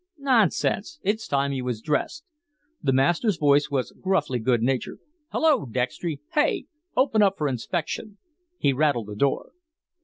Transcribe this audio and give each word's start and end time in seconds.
"Nonsense; 0.17 0.99
it's 1.03 1.27
time 1.27 1.51
he 1.51 1.61
was 1.61 1.79
dressed." 1.79 2.23
The 2.81 2.91
master's 2.91 3.37
voice 3.37 3.69
was 3.69 3.91
gruffly 3.91 4.39
good 4.39 4.63
natured. 4.63 4.97
"Hello, 5.31 5.67
Dextry! 5.67 6.19
Hey! 6.33 6.65
Open 6.97 7.21
up 7.21 7.37
for 7.37 7.47
inspection." 7.47 8.17
He 8.57 8.73
rattled 8.73 9.05
the 9.05 9.15
door. 9.15 9.51